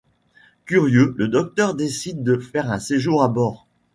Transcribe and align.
Curieux, 0.65 1.13
le 1.15 1.27
Docteur 1.27 1.75
décide 1.75 2.23
de 2.23 2.39
faire 2.39 2.71
un 2.71 2.79
séjour 2.79 3.21
à 3.21 3.27
bord. 3.27 3.67